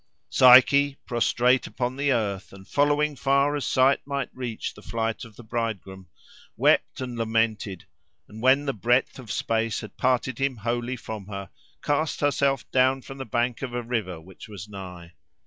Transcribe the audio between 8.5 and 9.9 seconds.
the breadth of space